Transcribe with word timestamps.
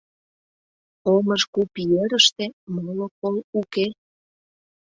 Омыж 1.13 1.41
куп 1.53 1.71
ерыште 2.03 2.45
моло 2.73 3.07
кол 3.19 3.35
уке. 3.59 3.87